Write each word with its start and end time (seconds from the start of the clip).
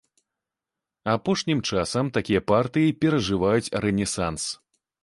Апошнім 1.15 1.59
часам 1.69 2.11
такія 2.17 2.41
партыі 2.53 2.97
перажываюць 3.05 3.71
рэнесанс. 3.87 4.43